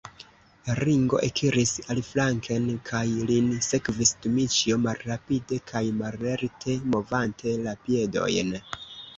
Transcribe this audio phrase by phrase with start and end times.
[0.79, 8.55] Ringo ekiris aliflanken, kaj lin sekvis Dmiĉjo, malrapide kaj mallerte movante la piedojn.